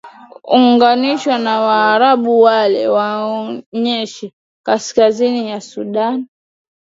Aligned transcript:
unganishwa 0.55 1.37
na 1.37 1.59
waarabu 1.59 2.41
wale 2.41 2.87
wanaoishi 2.87 4.33
kaskazini 4.65 5.49
ya 5.49 5.61
sudan 5.61 6.27